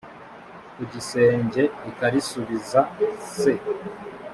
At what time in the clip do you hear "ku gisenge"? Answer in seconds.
0.73-1.63